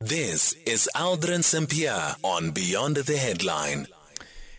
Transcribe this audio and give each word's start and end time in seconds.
This 0.00 0.52
is 0.64 0.88
Aldrin 0.94 1.42
Sampear 1.42 2.14
on 2.22 2.52
Beyond 2.52 2.98
the 2.98 3.16
Headline. 3.16 3.88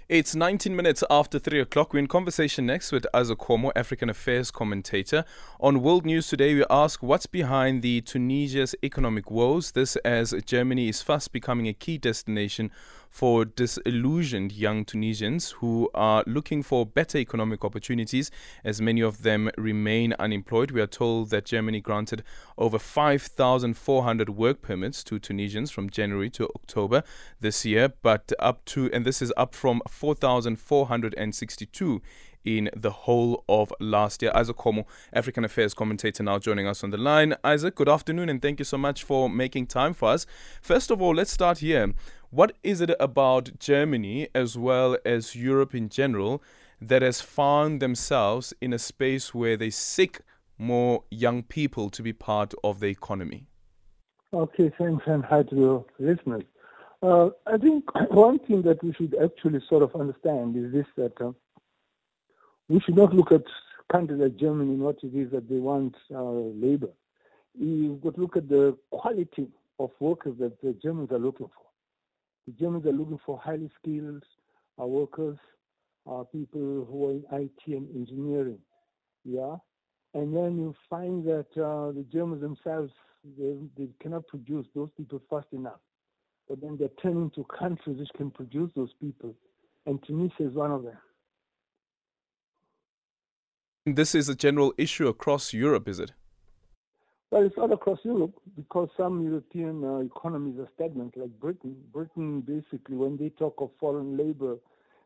It's 0.09 0.35
19 0.35 0.75
minutes 0.75 1.01
after 1.09 1.39
3 1.39 1.61
o'clock. 1.61 1.93
We're 1.93 1.99
in 1.99 2.07
conversation 2.07 2.65
next 2.65 2.91
with 2.91 3.07
Izak 3.13 3.37
Khomo, 3.37 3.71
African 3.73 4.09
Affairs 4.09 4.51
commentator. 4.51 5.23
On 5.61 5.81
World 5.81 6.05
News 6.05 6.27
today, 6.27 6.55
we 6.55 6.65
ask 6.69 7.01
what's 7.01 7.25
behind 7.25 7.83
the 7.83 8.01
Tunisia's 8.01 8.75
economic 8.83 9.31
woes. 9.31 9.71
This 9.71 9.95
as 9.97 10.33
Germany 10.45 10.89
is 10.89 11.01
fast 11.01 11.31
becoming 11.31 11.67
a 11.69 11.73
key 11.73 11.97
destination 11.97 12.69
for 13.09 13.45
disillusioned 13.45 14.51
young 14.51 14.85
Tunisians 14.85 15.51
who 15.51 15.89
are 15.93 16.23
looking 16.27 16.61
for 16.63 16.85
better 16.85 17.17
economic 17.17 17.63
opportunities, 17.65 18.31
as 18.63 18.81
many 18.81 19.01
of 19.01 19.23
them 19.23 19.49
remain 19.57 20.13
unemployed. 20.19 20.71
We 20.71 20.81
are 20.81 20.87
told 20.87 21.29
that 21.31 21.45
Germany 21.45 21.81
granted 21.81 22.23
over 22.57 22.79
5,400 22.79 24.29
work 24.29 24.61
permits 24.61 25.03
to 25.05 25.19
Tunisians 25.19 25.71
from 25.71 25.89
January 25.89 26.29
to 26.31 26.45
October 26.55 27.03
this 27.39 27.65
year, 27.65 27.93
but 28.01 28.31
up 28.39 28.65
to, 28.65 28.91
and 28.93 29.05
this 29.05 29.21
is 29.21 29.31
up 29.35 29.55
from 29.55 29.81
4,462 29.89 32.01
in 32.45 32.69
the 32.75 32.91
whole 32.91 33.43
of 33.47 33.73
last 33.79 34.21
year. 34.21 34.31
Izak 34.33 34.55
Khomo, 34.55 34.85
African 35.13 35.43
Affairs 35.43 35.73
commentator, 35.73 36.23
now 36.23 36.39
joining 36.39 36.67
us 36.67 36.83
on 36.83 36.89
the 36.89 36.97
line. 36.97 37.35
Izak, 37.43 37.75
good 37.75 37.89
afternoon 37.89 38.29
and 38.29 38.41
thank 38.41 38.59
you 38.59 38.65
so 38.65 38.77
much 38.77 39.03
for 39.03 39.29
making 39.29 39.67
time 39.67 39.93
for 39.93 40.09
us. 40.09 40.25
First 40.61 40.91
of 40.91 41.01
all, 41.01 41.15
let's 41.15 41.31
start 41.31 41.59
here. 41.59 41.93
What 42.31 42.55
is 42.63 42.81
it 42.81 42.91
about 42.99 43.59
Germany 43.59 44.29
as 44.35 44.57
well 44.57 44.97
as 45.03 45.35
Europe 45.35 45.73
in 45.73 45.89
general 45.89 46.43
that 46.81 47.01
has 47.01 47.21
found 47.21 47.81
themselves 47.81 48.53
in 48.61 48.71
a 48.73 48.79
space 48.79 49.33
where 49.33 49.57
they 49.57 49.69
seek 49.69 50.19
more 50.57 51.03
young 51.09 51.43
people 51.43 51.89
to 51.89 52.03
be 52.03 52.13
part 52.13 52.53
of 52.63 52.79
the 52.79 52.87
economy? 52.87 53.47
Okay, 54.31 54.71
thanks, 54.77 55.03
and 55.07 55.25
hi 55.25 55.41
to 55.43 55.55
your 55.55 55.85
listeners. 55.97 56.43
Uh, 57.01 57.29
I 57.47 57.57
think 57.57 57.85
one 58.11 58.39
thing 58.39 58.61
that 58.63 58.83
we 58.83 58.93
should 58.93 59.15
actually 59.23 59.61
sort 59.67 59.83
of 59.83 59.95
understand 59.95 60.55
is 60.55 60.71
this 60.71 60.85
that 60.97 61.19
uh, 61.19 61.31
we 62.69 62.79
should 62.79 62.95
not 62.95 63.13
look 63.13 63.31
at 63.31 63.43
countries 63.91 64.19
like 64.21 64.37
Germany 64.37 64.73
and 64.73 64.81
what 64.81 64.97
it 65.03 65.15
is 65.15 65.31
that 65.31 65.49
they 65.49 65.57
want 65.57 65.95
uh, 66.13 66.21
labor. 66.23 66.89
You've 67.57 68.01
got 68.01 68.15
to 68.15 68.21
look 68.21 68.37
at 68.37 68.47
the 68.47 68.77
quality 68.91 69.47
of 69.79 69.89
workers 69.99 70.35
that 70.39 70.61
the 70.61 70.73
Germans 70.81 71.11
are 71.11 71.19
looking 71.19 71.47
for. 71.47 71.65
The 72.47 72.53
Germans 72.53 72.85
are 72.85 72.91
looking 72.91 73.19
for 73.25 73.39
highly 73.39 73.69
skilled 73.81 74.23
uh, 74.79 74.85
workers, 74.85 75.37
uh, 76.09 76.23
people 76.31 76.87
who 76.89 77.07
are 77.07 77.11
in 77.11 77.25
IT 77.43 77.75
and 77.75 77.89
engineering. 77.95 78.59
Yeah. 79.25 79.55
And 80.13 80.35
then 80.35 80.57
you 80.57 80.75
find 80.89 81.25
that 81.25 81.47
uh, 81.55 81.91
the 81.91 82.05
Germans 82.11 82.41
themselves, 82.41 82.91
they, 83.37 83.57
they 83.77 83.89
cannot 84.01 84.27
produce 84.27 84.67
those 84.75 84.89
people 84.95 85.21
fast 85.29 85.47
enough. 85.51 85.79
But 86.47 86.61
then 86.61 86.77
they're 86.79 86.89
turning 87.01 87.31
to 87.31 87.43
countries 87.45 87.97
which 87.99 88.09
can 88.15 88.31
produce 88.31 88.71
those 88.75 88.93
people. 89.01 89.35
And 89.85 90.01
Tunisia 90.05 90.47
is 90.47 90.53
one 90.53 90.71
of 90.71 90.83
them. 90.83 90.97
This 93.85 94.13
is 94.13 94.29
a 94.29 94.35
general 94.35 94.73
issue 94.77 95.07
across 95.07 95.53
Europe, 95.53 95.87
is 95.87 95.99
it? 95.99 96.11
Well, 97.31 97.45
it's 97.45 97.57
all 97.57 97.71
across 97.71 97.99
Europe 98.03 98.33
because 98.55 98.89
some 98.97 99.23
European 99.23 99.83
uh, 99.83 99.97
economies 99.99 100.59
are 100.59 100.67
stagnant, 100.75 101.15
like 101.15 101.29
Britain. 101.39 101.75
Britain, 101.93 102.41
basically, 102.41 102.97
when 102.97 103.17
they 103.17 103.29
talk 103.29 103.55
of 103.59 103.69
foreign 103.79 104.17
labor, 104.17 104.57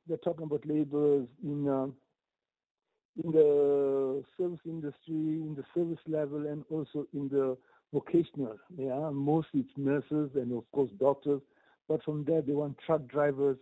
they're 0.08 0.18
talking 0.18 0.46
about 0.46 0.66
laborers 0.66 1.28
in 1.44 1.68
uh, 1.68 1.88
in 3.24 3.32
the 3.32 4.24
service 4.38 4.60
industry, 4.66 4.96
in 5.08 5.56
the 5.56 5.64
service 5.76 6.00
level, 6.08 6.48
and 6.48 6.64
also 6.70 7.06
in 7.14 7.28
the 7.30 7.58
vocational. 7.94 8.58
Yeah, 8.76 9.10
mostly 9.12 9.62
it's 9.62 9.78
nurses 9.78 10.32
and 10.36 10.58
of 10.58 10.64
course 10.72 10.90
doctors. 11.00 11.42
But 11.88 12.04
from 12.04 12.24
there, 12.24 12.42
they 12.42 12.54
want 12.54 12.78
truck 12.86 13.06
drivers, 13.08 13.58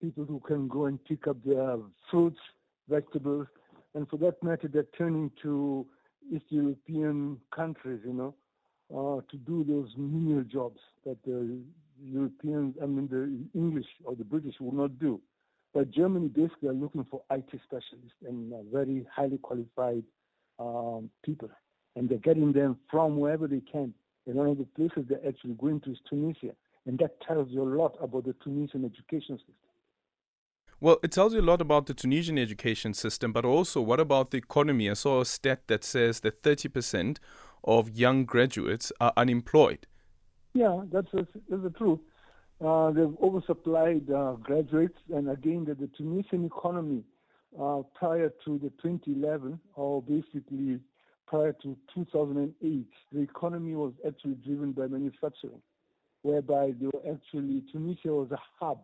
people 0.00 0.24
who 0.24 0.40
can 0.40 0.66
go 0.66 0.86
and 0.86 1.02
pick 1.04 1.28
up 1.28 1.36
their 1.44 1.76
fruits, 2.10 2.40
vegetables, 2.88 3.46
and 3.96 4.06
for 4.08 4.18
that 4.18 4.42
matter, 4.42 4.68
they're 4.68 4.86
turning 4.96 5.30
to 5.42 5.86
East 6.30 6.44
European 6.50 7.40
countries, 7.54 8.00
you 8.04 8.12
know, 8.12 8.34
uh, 8.94 9.22
to 9.30 9.36
do 9.38 9.64
those 9.64 9.88
menial 9.96 10.44
jobs 10.44 10.78
that 11.06 11.16
the 11.24 11.58
Europeans, 12.02 12.74
I 12.82 12.84
mean, 12.84 13.08
the 13.08 13.58
English 13.58 13.86
or 14.04 14.14
the 14.14 14.24
British 14.24 14.54
will 14.60 14.74
not 14.74 14.98
do. 14.98 15.18
But 15.72 15.90
Germany 15.90 16.28
basically 16.28 16.68
are 16.68 16.74
looking 16.74 17.06
for 17.10 17.22
IT 17.30 17.48
specialists 17.64 18.20
and 18.26 18.52
uh, 18.52 18.56
very 18.70 19.06
highly 19.14 19.38
qualified 19.38 20.04
um, 20.58 21.08
people. 21.24 21.48
And 21.96 22.06
they're 22.06 22.18
getting 22.18 22.52
them 22.52 22.76
from 22.90 23.16
wherever 23.16 23.46
they 23.46 23.62
can. 23.72 23.94
And 24.26 24.34
one 24.34 24.48
of 24.48 24.58
the 24.58 24.66
places 24.76 25.06
they're 25.08 25.26
actually 25.26 25.54
going 25.54 25.80
to 25.80 25.92
is 25.92 25.98
Tunisia. 26.08 26.52
And 26.84 26.98
that 26.98 27.20
tells 27.22 27.48
you 27.48 27.62
a 27.62 27.70
lot 27.76 27.96
about 28.00 28.26
the 28.26 28.34
Tunisian 28.44 28.84
education 28.84 29.38
system. 29.38 29.54
Well, 30.78 30.98
it 31.02 31.10
tells 31.10 31.32
you 31.32 31.40
a 31.40 31.42
lot 31.42 31.62
about 31.62 31.86
the 31.86 31.94
Tunisian 31.94 32.38
education 32.38 32.92
system, 32.92 33.32
but 33.32 33.46
also 33.46 33.80
what 33.80 33.98
about 33.98 34.30
the 34.30 34.36
economy? 34.36 34.90
I 34.90 34.94
saw 34.94 35.22
a 35.22 35.24
stat 35.24 35.62
that 35.68 35.84
says 35.84 36.20
that 36.20 36.42
30% 36.42 37.16
of 37.64 37.88
young 37.88 38.26
graduates 38.26 38.92
are 39.00 39.12
unemployed. 39.16 39.86
Yeah, 40.52 40.82
that's, 40.92 41.08
that's 41.14 41.30
the 41.48 41.72
truth. 41.78 42.00
Uh, 42.62 42.90
they've 42.90 43.06
oversupplied 43.06 44.10
uh, 44.10 44.36
graduates, 44.36 44.98
and 45.14 45.30
again, 45.30 45.64
the, 45.66 45.74
the 45.74 45.88
Tunisian 45.96 46.44
economy 46.44 47.04
uh, 47.58 47.80
prior 47.94 48.30
to 48.44 48.58
the 48.58 48.70
2011, 48.82 49.58
or 49.76 50.02
basically 50.02 50.78
prior 51.26 51.54
to 51.62 51.74
2008, 51.94 52.86
the 53.12 53.20
economy 53.20 53.74
was 53.74 53.92
actually 54.06 54.34
driven 54.44 54.72
by 54.72 54.86
manufacturing, 54.86 55.60
whereby 56.20 56.72
they 56.78 56.86
were 56.86 57.14
actually 57.14 57.62
Tunisia 57.72 58.08
was 58.08 58.30
a 58.30 58.38
hub 58.60 58.80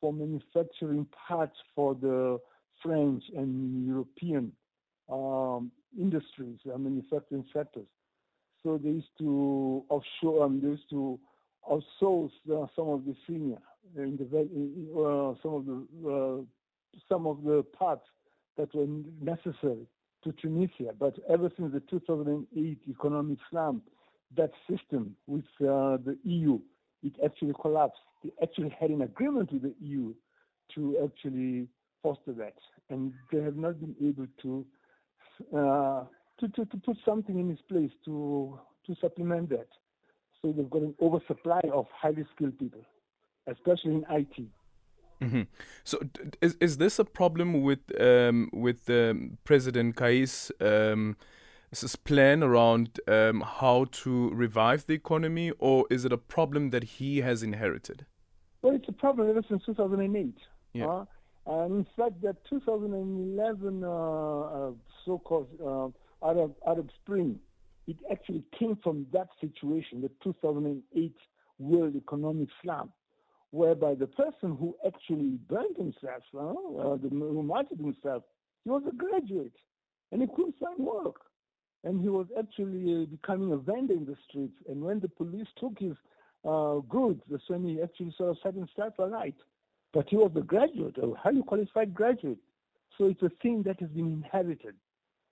for 0.00 0.12
manufacturing 0.12 1.06
parts 1.28 1.56
for 1.74 1.94
the 1.94 2.38
French 2.82 3.22
and 3.36 3.86
European 3.86 4.52
um, 5.10 5.70
industries, 5.98 6.58
and 6.64 6.84
manufacturing 6.84 7.44
sectors. 7.52 7.86
So 8.62 8.78
they 8.82 8.90
used 8.90 9.18
to 9.18 9.84
offshore, 9.88 10.44
um, 10.44 10.60
they 10.60 10.68
used 10.68 10.88
to 10.90 11.18
outsource 11.70 12.30
uh, 12.50 12.66
some 12.76 12.88
of 12.88 13.04
the 13.04 13.14
senior 13.26 13.58
in 13.96 14.16
the 14.16 14.24
uh, 14.26 15.34
some 15.42 15.54
of 15.54 15.66
the 15.66 16.10
uh, 16.10 16.42
some 17.08 17.26
of 17.26 17.42
the 17.42 17.64
parts 17.76 18.04
that 18.56 18.74
were 18.74 18.86
necessary 19.20 19.86
to 20.24 20.32
Tunisia. 20.32 20.92
But 20.98 21.16
ever 21.28 21.50
since 21.56 21.72
the 21.72 21.80
2008 21.80 22.78
economic 22.88 23.38
slump, 23.50 23.84
that 24.36 24.50
system 24.68 25.16
with 25.26 25.44
uh, 25.60 25.96
the 26.04 26.18
EU 26.24 26.60
it 27.02 27.12
actually 27.24 27.54
collapsed. 27.60 28.00
They 28.22 28.30
actually 28.42 28.74
had 28.78 28.90
an 28.90 29.02
agreement 29.02 29.52
with 29.52 29.62
the 29.62 29.74
EU 29.80 30.14
to 30.74 30.96
actually 31.04 31.68
foster 32.02 32.32
that, 32.32 32.54
and 32.88 33.12
they 33.32 33.40
have 33.40 33.56
not 33.56 33.80
been 33.80 33.96
able 34.00 34.26
to 34.42 34.66
uh, 35.56 36.04
to, 36.38 36.48
to, 36.48 36.64
to 36.64 36.76
put 36.78 36.96
something 37.04 37.38
in 37.38 37.50
its 37.50 37.62
place 37.62 37.90
to 38.04 38.58
to 38.86 38.94
supplement 39.00 39.50
that. 39.50 39.68
So 40.40 40.52
they've 40.52 40.70
got 40.70 40.82
an 40.82 40.94
oversupply 41.00 41.60
of 41.72 41.86
highly 41.94 42.24
skilled 42.34 42.58
people, 42.58 42.80
especially 43.46 43.96
in 43.96 44.04
IT. 44.10 44.46
Mm-hmm. 45.20 45.42
So, 45.84 45.98
is 46.40 46.56
is 46.60 46.78
this 46.78 46.98
a 46.98 47.04
problem 47.04 47.62
with 47.62 47.80
um, 48.00 48.48
with 48.52 48.88
um, 48.88 49.38
President 49.44 49.96
Kais? 49.96 50.50
Um, 50.60 51.16
is 51.72 51.82
this 51.82 51.96
plan 51.96 52.42
around 52.42 52.98
um, 53.06 53.42
how 53.42 53.86
to 53.92 54.30
revive 54.30 54.86
the 54.86 54.94
economy, 54.94 55.52
or 55.58 55.86
is 55.88 56.04
it 56.04 56.12
a 56.12 56.18
problem 56.18 56.70
that 56.70 56.82
he 56.84 57.18
has 57.18 57.42
inherited? 57.42 58.06
Well, 58.62 58.74
it's 58.74 58.88
a 58.88 58.92
problem 58.92 59.30
ever 59.30 59.42
since 59.48 59.62
2008. 59.66 60.34
Yeah. 60.72 60.86
Uh, 60.86 61.04
and 61.46 61.78
in 61.78 61.86
fact, 61.96 62.20
that 62.22 62.36
2011 62.48 63.84
uh, 63.84 63.88
uh, 63.88 64.70
so-called 65.04 65.48
uh, 65.64 66.26
Arab, 66.26 66.54
Arab 66.66 66.90
Spring, 67.02 67.38
it 67.86 67.96
actually 68.10 68.44
came 68.58 68.76
from 68.82 69.06
that 69.12 69.28
situation, 69.40 70.00
the 70.02 70.10
2008 70.22 71.14
world 71.58 71.94
economic 71.96 72.48
slump, 72.62 72.90
whereby 73.52 73.94
the 73.94 74.06
person 74.06 74.56
who 74.58 74.76
actually 74.86 75.38
burned 75.48 75.76
himself, 75.76 76.22
uh, 76.36 76.96
the, 76.96 77.08
who 77.10 77.42
martyred 77.42 77.78
himself, 77.78 78.24
he 78.64 78.70
was 78.70 78.82
a 78.88 78.94
graduate, 78.94 79.54
and 80.12 80.20
he 80.20 80.28
couldn't 80.28 80.56
find 80.58 80.78
work 80.78 81.29
and 81.84 82.00
he 82.00 82.08
was 82.08 82.26
actually 82.38 83.02
uh, 83.02 83.06
becoming 83.06 83.52
a 83.52 83.56
vendor 83.56 83.94
in 83.94 84.04
the 84.04 84.16
streets. 84.28 84.54
And 84.68 84.82
when 84.82 85.00
the 85.00 85.08
police 85.08 85.46
took 85.58 85.78
his 85.78 85.94
uh, 86.46 86.76
goods, 86.88 87.20
that's 87.30 87.48
when 87.48 87.64
he 87.64 87.80
actually 87.82 88.14
sort 88.16 88.30
of 88.30 88.36
set 88.42 88.54
himself 88.54 88.94
alight. 88.98 89.36
But 89.92 90.06
he 90.08 90.16
was 90.16 90.30
a 90.36 90.40
graduate, 90.40 90.96
a 90.98 91.14
highly 91.14 91.42
qualified 91.42 91.94
graduate. 91.94 92.38
So 92.98 93.06
it's 93.06 93.22
a 93.22 93.30
thing 93.42 93.62
that 93.64 93.80
has 93.80 93.90
been 93.90 94.12
inherited. 94.12 94.74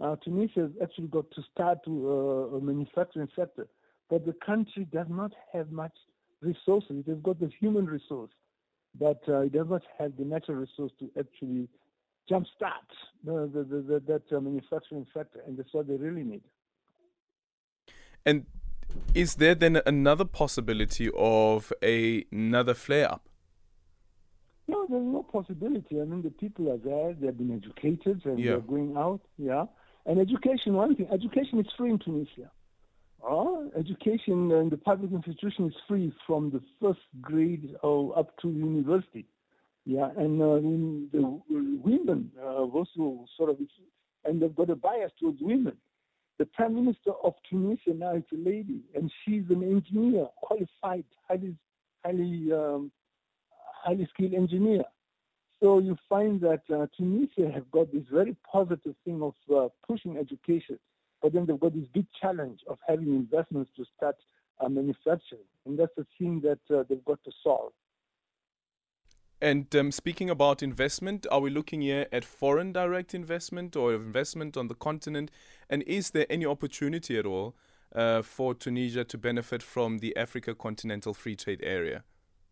Uh, 0.00 0.16
Tunisia 0.16 0.60
has 0.60 0.70
actually 0.82 1.08
got 1.08 1.30
to 1.32 1.42
start 1.52 1.84
to, 1.84 1.90
uh, 2.52 2.56
a 2.56 2.60
manufacturing 2.60 3.28
sector, 3.34 3.66
but 4.08 4.24
the 4.24 4.34
country 4.44 4.86
does 4.92 5.06
not 5.10 5.32
have 5.52 5.70
much 5.70 5.92
resources. 6.40 7.04
It 7.06 7.10
has 7.10 7.18
got 7.18 7.40
the 7.40 7.50
human 7.60 7.86
resource, 7.86 8.30
but 8.98 9.20
uh, 9.28 9.40
it 9.40 9.52
does 9.52 9.66
not 9.68 9.82
have 9.98 10.16
the 10.16 10.24
natural 10.24 10.58
resource 10.58 10.92
to 11.00 11.10
actually 11.18 11.68
jumpstart 12.30 12.88
the, 13.24 13.50
the, 13.52 13.62
the, 13.64 14.02
that 14.06 14.36
uh, 14.36 14.40
manufacturing 14.40 15.06
sector, 15.14 15.40
and 15.46 15.56
that's 15.58 15.72
what 15.72 15.86
they 15.88 15.94
really 15.96 16.24
need. 16.24 16.42
And 18.26 18.46
Is 19.14 19.36
there 19.36 19.54
then 19.54 19.80
another 19.86 20.24
possibility 20.24 21.10
of 21.16 21.72
a, 21.82 22.24
another 22.32 22.74
flare 22.74 23.10
up? 23.12 23.28
No, 24.66 24.86
there's 24.88 25.02
no 25.04 25.22
possibility. 25.22 26.00
I 26.00 26.04
mean, 26.04 26.22
the 26.22 26.30
people 26.30 26.70
are 26.72 26.76
there. 26.78 27.14
They've 27.18 27.36
been 27.36 27.54
educated 27.56 28.24
and 28.26 28.38
Yeah. 28.38 28.52
they're 28.52 28.60
going 28.60 28.96
out. 28.96 29.20
Yeah. 29.38 29.64
And 30.06 30.18
education, 30.20 30.74
one 30.74 30.94
thing, 30.96 31.08
education 31.10 31.58
is 31.60 31.66
free 31.76 31.90
in 31.90 31.98
Tunisia. 31.98 32.50
Uh, 33.28 33.68
education 33.76 34.50
in 34.52 34.68
the 34.70 34.76
public 34.76 35.10
institution 35.12 35.66
is 35.66 35.74
free 35.88 36.12
from 36.26 36.50
the 36.50 36.62
first 36.80 37.00
grade 37.20 37.74
or 37.82 38.16
up 38.18 38.36
to 38.40 38.48
university. 38.48 39.26
Yeah, 39.88 40.10
and 40.18 40.42
uh, 40.42 40.56
the 41.16 41.40
women 41.82 42.30
uh, 42.38 42.64
also 42.64 43.24
sort 43.38 43.48
of, 43.48 43.56
and 44.26 44.42
they've 44.42 44.54
got 44.54 44.68
a 44.68 44.76
bias 44.76 45.10
towards 45.18 45.38
women. 45.40 45.78
The 46.38 46.44
prime 46.44 46.74
minister 46.74 47.12
of 47.24 47.32
Tunisia 47.48 47.94
now 47.94 48.14
is 48.14 48.24
a 48.30 48.36
lady, 48.36 48.82
and 48.94 49.10
she's 49.24 49.44
an 49.48 49.62
engineer, 49.62 50.28
qualified, 50.42 51.06
highly, 51.26 51.56
highly, 52.04 52.52
um, 52.52 52.92
highly 53.82 54.06
skilled 54.12 54.34
engineer. 54.34 54.84
So 55.62 55.78
you 55.78 55.96
find 56.06 56.38
that 56.42 56.64
uh, 56.70 56.86
Tunisia 56.94 57.50
have 57.50 57.70
got 57.70 57.90
this 57.90 58.04
very 58.12 58.36
positive 58.52 58.94
thing 59.06 59.22
of 59.22 59.32
uh, 59.50 59.68
pushing 59.88 60.18
education, 60.18 60.78
but 61.22 61.32
then 61.32 61.46
they've 61.46 61.58
got 61.58 61.72
this 61.72 61.88
big 61.94 62.04
challenge 62.20 62.60
of 62.68 62.76
having 62.86 63.08
investments 63.08 63.70
to 63.76 63.86
start 63.96 64.16
uh, 64.60 64.68
manufacturing, 64.68 65.48
and 65.64 65.78
that's 65.78 65.94
the 65.96 66.06
thing 66.18 66.42
that 66.42 66.76
uh, 66.76 66.84
they've 66.90 67.06
got 67.06 67.24
to 67.24 67.32
solve. 67.42 67.72
And 69.40 69.74
um, 69.76 69.92
speaking 69.92 70.28
about 70.28 70.64
investment, 70.64 71.24
are 71.30 71.38
we 71.38 71.50
looking 71.50 71.80
here 71.80 72.06
at 72.10 72.24
foreign 72.24 72.72
direct 72.72 73.14
investment 73.14 73.76
or 73.76 73.94
investment 73.94 74.56
on 74.56 74.66
the 74.66 74.74
continent? 74.74 75.30
And 75.70 75.82
is 75.84 76.10
there 76.10 76.26
any 76.28 76.44
opportunity 76.44 77.16
at 77.16 77.24
all 77.24 77.54
uh, 77.94 78.22
for 78.22 78.52
Tunisia 78.52 79.04
to 79.04 79.16
benefit 79.18 79.62
from 79.62 79.98
the 79.98 80.16
Africa 80.16 80.56
Continental 80.56 81.14
Free 81.14 81.36
Trade 81.36 81.60
Area? 81.62 82.02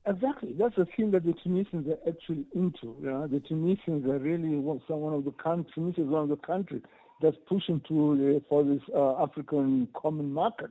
Exactly. 0.07 0.55
That's 0.57 0.77
the 0.77 0.87
thing 0.97 1.11
that 1.11 1.25
the 1.25 1.35
Tunisians 1.43 1.89
are 1.89 1.99
actually 2.09 2.47
into. 2.55 2.95
You 3.01 3.11
know? 3.11 3.27
The 3.27 3.41
Tunisians 3.41 4.07
are 4.07 4.19
really 4.19 4.57
one 4.57 5.15
of 5.15 5.25
the 5.25 5.33
countries, 5.33 5.73
Tunisia 5.75 6.03
is 6.03 6.07
one 6.07 6.23
of 6.23 6.29
the 6.29 6.37
countries 6.37 6.83
that's 7.21 7.37
pushing 7.49 7.81
to 7.89 8.37
uh, 8.37 8.41
for 8.49 8.63
this 8.63 8.83
uh, 8.95 9.21
African 9.21 9.89
common 10.01 10.33
market. 10.33 10.71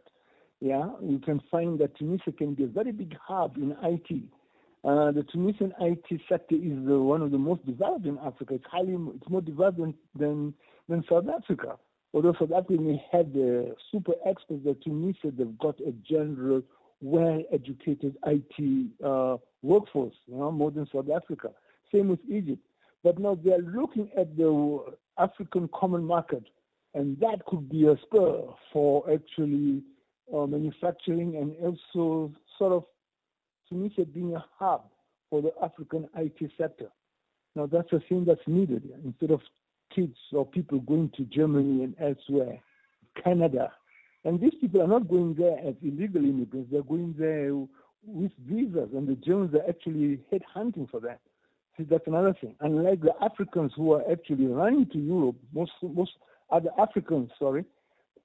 Yeah, 0.62 0.92
you 1.02 1.20
can 1.20 1.42
find 1.52 1.78
that 1.80 1.98
Tunisia 1.98 2.32
can 2.32 2.54
be 2.54 2.64
a 2.64 2.68
very 2.68 2.94
big 2.94 3.18
hub 3.22 3.58
in 3.58 3.76
IT. 3.84 4.24
Uh, 4.86 5.12
the 5.12 5.24
Tunisian 5.24 5.74
IT 5.82 6.22
sector 6.30 6.54
is 6.54 6.78
uh, 6.88 7.00
one 7.00 7.24
of 7.24 7.32
the 7.32 7.38
most 7.40 7.66
developed 7.66 8.06
in 8.06 8.20
Africa. 8.20 8.54
It's 8.54 8.66
highly, 8.70 8.96
it's 9.16 9.30
more 9.30 9.42
developed 9.42 9.80
than 9.80 9.96
than, 10.16 10.54
than 10.88 11.04
South 11.10 11.26
Africa. 11.28 11.78
Although 12.14 12.34
South 12.40 12.52
Africa 12.56 12.80
may 12.80 13.04
have 13.12 13.34
the 13.34 13.76
super 13.92 14.14
experts, 14.28 14.62
the 14.64 14.76
Tunisia 14.76 15.32
they've 15.36 15.58
got 15.58 15.80
a 15.80 15.92
general, 16.08 16.62
well-educated 17.02 18.16
IT 18.28 18.92
uh, 19.04 19.38
workforce, 19.64 20.14
you 20.28 20.38
know, 20.38 20.52
more 20.52 20.70
than 20.70 20.88
South 20.94 21.10
Africa. 21.10 21.50
Same 21.92 22.10
with 22.10 22.20
Egypt. 22.30 22.62
But 23.04 23.18
now 23.18 23.40
they're 23.44 23.58
looking 23.58 24.12
at 24.16 24.38
the 24.38 24.84
African 25.18 25.68
common 25.74 26.04
market, 26.04 26.44
and 26.94 27.20
that 27.22 27.44
could 27.48 27.70
be 27.70 27.88
a 27.88 27.98
spur 28.04 28.44
for 28.72 29.04
actually 29.12 29.82
uh, 30.32 30.46
manufacturing 30.46 31.38
and 31.38 31.56
also 31.60 32.32
sort 32.60 32.72
of 32.72 32.84
Tunisia 33.70 34.06
being 34.06 34.36
a 34.36 34.46
hub 34.58 34.84
for 35.30 35.42
the 35.42 35.52
African 35.64 36.08
IT 36.16 36.52
sector. 36.58 36.88
Now 37.56 37.66
that's 37.66 37.92
a 37.94 38.00
thing 38.08 38.26
that's 38.26 38.48
needed 38.48 38.84
instead 39.04 39.32
of 39.32 39.42
kids 39.94 40.18
or 40.34 40.46
people 40.46 40.80
going 40.80 41.12
to 41.18 41.24
Germany 41.24 41.84
and 41.84 41.96
elsewhere, 42.00 42.60
Canada. 43.24 43.72
And 44.24 44.42
these 44.42 44.54
people 44.60 44.82
are 44.82 44.88
not 44.88 45.08
going 45.08 45.36
there 45.36 45.58
as 45.60 45.76
illegal 45.82 46.24
immigrants. 46.24 46.70
They're 46.72 46.84
going 46.84 47.16
there 47.18 47.54
with 48.08 48.32
visas, 48.48 48.90
and 48.94 49.08
the 49.08 49.16
Germans 49.16 49.54
are 49.56 49.68
actually 49.70 50.20
headhunting 50.32 50.90
for 50.90 51.00
them. 51.00 51.18
See, 51.78 51.84
that's 51.84 52.08
another 52.08 52.36
thing. 52.40 52.56
Unlike 52.62 53.02
the 53.02 53.14
Africans 53.22 53.72
who 53.76 53.94
are 53.94 54.04
actually 54.12 54.48
running 54.48 54.88
to 54.88 54.98
Europe, 54.98 55.36
most 55.54 55.72
most 55.82 56.12
other 56.52 56.70
Africans, 56.80 57.32
sorry, 57.38 57.66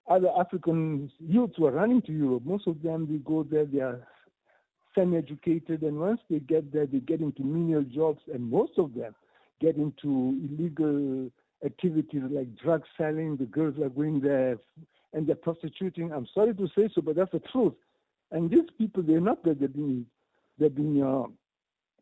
other 0.08 0.28
African 0.38 1.10
youths 1.18 1.54
who 1.56 1.66
are 1.66 1.72
running 1.72 2.02
to 2.02 2.12
Europe, 2.12 2.44
most 2.44 2.66
of 2.66 2.82
them 2.82 3.06
they 3.10 3.18
go 3.18 3.42
there, 3.42 3.64
they 3.64 3.80
are 3.80 4.06
semi-educated, 4.94 5.82
and 5.82 5.98
once 5.98 6.20
they 6.28 6.40
get 6.40 6.72
there, 6.72 6.86
they 6.86 7.00
get 7.00 7.20
into 7.20 7.42
menial 7.42 7.82
jobs, 7.82 8.22
and 8.32 8.50
most 8.50 8.72
of 8.78 8.94
them 8.94 9.14
get 9.60 9.76
into 9.76 10.38
illegal 10.50 11.30
activities 11.64 12.22
like 12.30 12.56
drug 12.56 12.82
selling. 12.96 13.36
The 13.36 13.44
girls 13.44 13.78
are 13.80 13.88
going 13.88 14.20
there 14.20 14.58
and 15.12 15.26
they're 15.26 15.36
prostituting. 15.36 16.12
I'm 16.12 16.26
sorry 16.34 16.54
to 16.54 16.68
say 16.76 16.88
so, 16.94 17.02
but 17.02 17.16
that's 17.16 17.32
the 17.32 17.40
truth. 17.40 17.74
And 18.30 18.50
these 18.50 18.68
people, 18.78 19.02
they're 19.02 19.20
not 19.20 19.42
that 19.44 19.58
they're 19.58 19.68
being, 19.68 20.06
they're 20.58 20.70
being, 20.70 21.02
uh, 21.02 21.24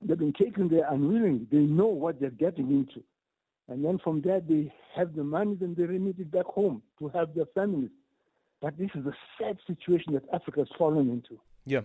they've 0.03 0.19
been 0.19 0.33
taken 0.33 0.69
there 0.69 0.87
unwillingly. 0.91 1.47
They 1.51 1.59
know 1.59 1.87
what 1.87 2.21
they're 2.21 2.31
getting 2.31 2.71
into. 2.71 3.03
And 3.69 3.85
then 3.85 3.99
from 3.99 4.23
there, 4.23 4.41
they 4.41 4.73
have 4.97 5.15
the 5.15 5.25
money, 5.25 5.57
then 5.59 5.75
they 5.77 5.85
remit 5.85 6.19
it 6.19 6.31
back 6.31 6.47
home 6.47 6.83
to 6.99 7.09
help 7.09 7.35
their 7.35 7.47
families. 7.55 7.91
But 8.61 8.79
this 8.79 8.91
is 8.95 9.07
a 9.07 9.13
sad 9.39 9.59
situation 9.67 10.15
that 10.15 10.25
Africa 10.33 10.61
has 10.61 10.69
fallen 10.79 11.11
into. 11.11 11.41
Yeah. 11.65 11.83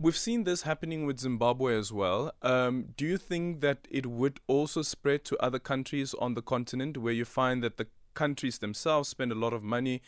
We've 0.00 0.16
seen 0.16 0.44
this 0.44 0.62
happening 0.62 1.06
with 1.06 1.18
Zimbabwe 1.18 1.76
as 1.76 1.92
well. 1.92 2.32
Um, 2.40 2.90
do 2.96 3.04
you 3.04 3.18
think 3.18 3.60
that 3.62 3.88
it 3.90 4.06
would 4.06 4.38
also 4.46 4.82
spread 4.82 5.24
to 5.24 5.36
other 5.38 5.58
countries 5.58 6.14
on 6.20 6.34
the 6.34 6.40
continent 6.40 6.98
where 6.98 7.12
you 7.12 7.24
find 7.24 7.64
that 7.64 7.78
the 7.78 7.88
countries 8.14 8.58
themselves 8.58 9.08
spend 9.08 9.32
a 9.32 9.34
lot 9.34 9.52
of 9.52 9.64
money 9.64 10.00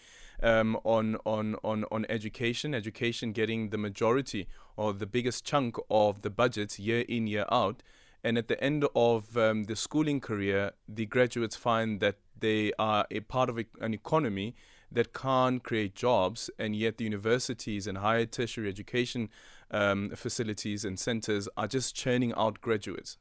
um, 0.45 0.79
on, 0.85 1.17
on, 1.27 1.57
on, 1.65 1.87
on 1.91 2.07
education, 2.09 2.73
education 2.73 3.33
getting 3.33 3.71
the 3.71 3.79
majority 3.79 4.47
or 4.77 4.93
the 4.93 5.07
biggest 5.07 5.45
chunk 5.45 5.77
of 5.91 6.23
the 6.23 6.31
budgets 6.31 6.79
year 6.79 7.01
in, 7.09 7.27
year 7.27 7.47
out? 7.51 7.83
And 8.23 8.39
at 8.39 8.47
the 8.47 8.63
end 8.63 8.87
of 8.95 9.37
um, 9.37 9.65
the 9.65 9.75
schooling 9.75 10.21
career, 10.21 10.71
the 10.87 11.07
graduates 11.07 11.57
find 11.57 11.99
that 11.99 12.19
they 12.39 12.73
are 12.79 13.09
a 13.11 13.21
part 13.21 13.51
of 13.51 13.59
an 13.81 13.93
economy 13.93 14.55
that 14.93 15.13
can't 15.13 15.63
create 15.63 15.95
jobs, 15.95 16.51
and 16.59 16.75
yet 16.75 16.99
the 16.99 17.05
universities 17.05 17.87
and 17.87 17.99
higher 17.99 18.27
tertiary 18.27 18.69
education 18.69 19.29
um, 19.71 20.11
facilities 20.11 20.85
and 20.85 20.99
centers 20.99 21.49
are 21.57 21.67
just 21.67 21.95
churning 21.95 22.33
out 22.37 22.61
graduates. 22.61 23.19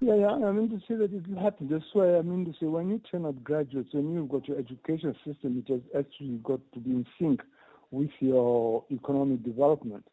Yeah, 0.00 0.16
yeah. 0.16 0.32
I 0.32 0.50
mean 0.50 0.68
to 0.70 0.78
say 0.88 0.96
that 0.96 1.12
it 1.12 1.28
will 1.28 1.40
happen. 1.40 1.68
That's 1.70 1.84
why 1.92 2.16
I 2.16 2.22
mean 2.22 2.44
to 2.46 2.52
say 2.58 2.66
when 2.66 2.90
you 2.90 3.00
turn 3.10 3.24
out 3.24 3.42
graduates, 3.44 3.90
when 3.92 4.12
you've 4.12 4.28
got 4.28 4.48
your 4.48 4.58
education 4.58 5.14
system, 5.24 5.62
it 5.64 5.72
has 5.72 5.80
actually 5.96 6.40
got 6.42 6.60
to 6.74 6.80
be 6.80 6.90
in 6.90 7.06
sync 7.20 7.40
with 7.92 8.10
your 8.18 8.84
economic 8.90 9.44
development. 9.44 10.04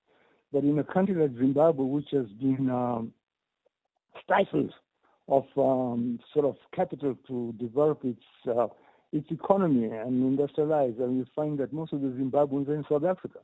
But 0.54 0.64
in 0.64 0.78
a 0.78 0.84
country 0.84 1.16
like 1.16 1.36
Zimbabwe, 1.38 1.86
which 1.86 2.10
has 2.12 2.28
been 2.40 2.70
um, 2.70 3.14
stifled 4.24 4.74
of 5.28 5.46
um, 5.58 6.20
sort 6.34 6.46
of 6.46 6.56
capital 6.76 7.18
to 7.28 7.54
develop 7.60 8.04
its 8.04 8.22
uh, 8.48 8.68
its 9.12 9.32
economy 9.32 9.86
and 9.86 10.38
industrialize, 10.38 11.02
and 11.02 11.18
you 11.18 11.26
find 11.36 11.58
that 11.58 11.74
most 11.74 11.94
of 11.94 12.02
the 12.02 12.10
Zimbabweans 12.10 12.68
are 12.68 12.76
in 12.76 12.86
South 12.88 13.06
Africa. 13.06 13.40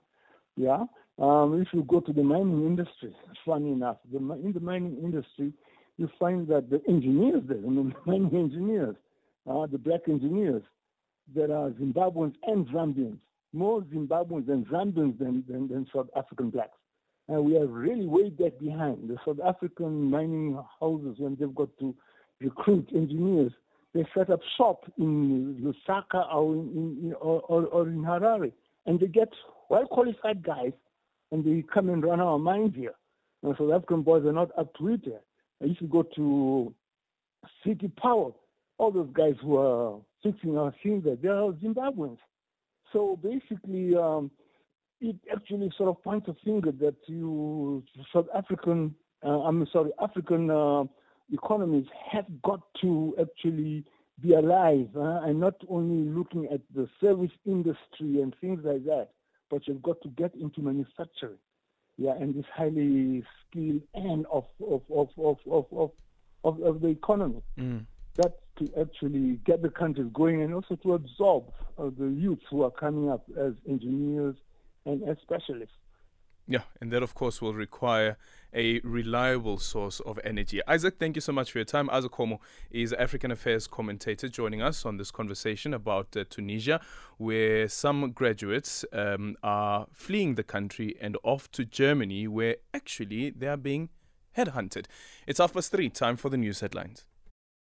Yeah. 0.56 0.86
Um, 1.18 1.62
if 1.62 1.70
you 1.74 1.84
go 1.84 2.00
to 2.02 2.12
the 2.12 2.24
mining 2.24 2.66
industry, 2.66 3.16
funny 3.46 3.72
enough, 3.72 3.98
the, 4.12 4.18
in 4.18 4.52
the 4.54 4.60
mining 4.60 4.98
industry, 5.02 5.54
you 5.98 6.10
find 6.20 6.48
that 6.50 6.70
the 6.70 6.82
engineers 6.88 7.44
there, 7.48 7.58
I 7.58 7.62
mean, 7.62 7.90
the 7.90 7.96
mining 8.12 8.36
engineers, 8.36 8.96
uh, 9.50 9.66
the 9.68 9.78
black 9.78 10.02
engineers, 10.10 10.64
there 11.34 11.56
are 11.56 11.70
Zimbabweans 11.72 12.36
and 12.46 12.68
Zambians, 12.68 13.18
more 13.54 13.82
Zimbabweans 13.82 14.50
and 14.50 14.68
Zambians 14.68 15.18
than, 15.18 15.44
than, 15.48 15.68
than 15.68 15.88
South 15.94 16.08
African 16.16 16.50
blacks. 16.50 16.78
And 17.28 17.44
we 17.46 17.58
are 17.58 17.66
really 17.66 18.06
way 18.06 18.30
back 18.30 18.60
behind. 18.60 19.10
The 19.10 19.18
South 19.26 19.40
African 19.44 20.10
mining 20.12 20.60
houses, 20.80 21.16
when 21.18 21.36
they've 21.40 21.56
got 21.56 21.70
to 21.80 21.96
recruit 22.40 22.90
engineers, 22.94 23.52
they 23.94 24.06
set 24.16 24.30
up 24.30 24.42
shop 24.58 24.84
in 24.98 25.56
Lusaka 25.64 26.34
or 26.34 26.54
in, 26.54 27.00
in 27.02 27.14
or, 27.14 27.42
or, 27.42 27.66
or 27.68 27.88
in 27.88 28.04
Harare, 28.04 28.52
and 28.86 29.00
they 29.00 29.08
get 29.08 29.30
well 29.70 29.86
qualified 29.86 30.44
guys, 30.44 30.74
and 31.32 31.44
they 31.44 31.64
come 31.74 31.90
and 31.90 32.04
run 32.04 32.20
our 32.20 32.40
mines 32.40 32.74
here. 32.76 32.96
And 33.44 33.56
South 33.58 33.72
African 33.72 34.02
boys 34.02 34.26
are 34.26 34.34
not 34.34 34.52
up 34.58 34.74
to 34.78 34.88
it. 34.90 35.06
And 35.62 35.72
if 35.72 35.82
you 35.82 35.88
go 35.88 36.04
to 36.16 36.74
City 37.66 37.92
Power, 37.98 38.32
all 38.78 38.92
those 38.92 39.10
guys 39.14 39.36
who 39.42 39.58
are 39.58 40.00
fixing 40.24 40.58
our 40.58 40.74
things 40.84 41.04
there, 41.04 41.16
they 41.16 41.28
are 41.30 41.52
Zimbabweans. 41.54 42.18
So 42.92 43.20
basically, 43.22 43.96
um, 43.96 44.32
it 45.02 45.16
actually 45.32 45.72
sort 45.78 45.90
of 45.90 46.04
points 46.04 46.28
a 46.28 46.36
finger 46.44 46.72
that 46.72 46.96
you 47.08 47.84
South 48.14 48.28
African, 48.36 48.96
uh, 49.26 49.42
I'm 49.42 49.68
sorry, 49.72 49.92
African 50.02 50.50
uh, 50.50 50.84
economies 51.32 51.86
have 52.12 52.26
got 52.42 52.62
to 52.82 53.16
actually 53.20 53.84
be 54.22 54.34
alive 54.34 54.88
uh, 54.96 55.22
and 55.24 55.40
not 55.40 55.56
only 55.70 56.10
looking 56.10 56.48
at 56.52 56.62
the 56.74 56.88
service 57.02 57.32
industry 57.46 58.22
and 58.22 58.34
things 58.40 58.62
like 58.64 58.86
that, 58.86 59.10
but 59.50 59.68
you've 59.68 59.82
got 59.82 60.02
to 60.02 60.10
get 60.10 60.34
into 60.36 60.62
manufacturing. 60.62 61.38
Yeah, 61.98 62.14
and 62.14 62.36
this 62.36 62.46
highly 62.54 63.24
skilled 63.50 63.82
end 63.96 64.26
of 64.32 64.46
of 64.62 64.82
of 64.92 65.10
of 65.18 65.38
of, 65.50 65.66
of, 65.72 65.92
of, 66.44 66.62
of 66.62 66.82
the 66.82 66.88
economy. 66.88 67.42
Mm. 67.58 67.86
That's 68.16 68.34
to 68.58 68.70
actually 68.80 69.40
get 69.46 69.62
the 69.62 69.70
countries 69.70 70.08
going 70.14 70.42
and 70.42 70.54
also 70.54 70.76
to 70.76 70.94
absorb 70.94 71.52
uh, 71.78 71.90
the 71.98 72.08
youth 72.08 72.40
who 72.50 72.64
are 72.64 72.72
coming 72.72 73.10
up 73.10 73.26
as 73.38 73.54
engineers 73.68 74.36
and 74.86 75.04
as 75.08 75.18
specialists. 75.22 75.76
Yeah, 76.48 76.62
and 76.80 76.92
that, 76.92 77.02
of 77.02 77.16
course, 77.16 77.42
will 77.42 77.56
require 77.56 78.18
a 78.54 78.80
reliable 78.82 79.58
source 79.58 80.00
of 80.02 80.20
energy. 80.24 80.62
Izak, 80.68 80.98
thank 81.00 81.16
you 81.16 81.22
so 81.22 81.32
much 81.32 81.52
for 81.52 81.58
your 81.58 81.66
time. 81.66 81.90
Izak 81.90 82.12
Khomo 82.12 82.38
is 82.70 82.94
African 82.94 83.32
Affairs 83.32 83.66
commentator 83.66 84.30
joining 84.30 84.62
us 84.62 84.86
on 84.86 84.98
this 84.98 85.10
conversation 85.10 85.74
about 85.74 86.16
uh, 86.16 86.24
Tunisia, 86.30 86.80
where 87.18 87.68
some 87.68 88.12
graduates 88.12 88.86
um, 88.94 89.36
are 89.42 89.88
fleeing 89.92 90.36
the 90.36 90.44
country 90.44 90.96
and 91.02 91.18
off 91.24 91.52
to 91.52 91.66
Germany, 91.66 92.28
where 92.28 92.58
actually 92.76 93.32
they 93.32 93.48
are 93.48 93.58
being 93.58 93.90
headhunted. 94.38 94.86
It's 95.26 95.40
half 95.40 95.54
past 95.54 95.72
three, 95.72 95.90
time 95.90 96.16
for 96.16 96.30
the 96.30 96.38
news 96.38 96.60
headlines. 96.60 97.06